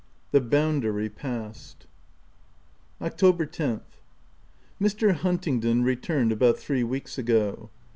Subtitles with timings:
[0.31, 1.85] THE BOUNDARY PAST.
[2.99, 4.01] October 10th.—
[4.81, 5.13] Mr.
[5.13, 7.69] Huntingdon returned about three weeks ago.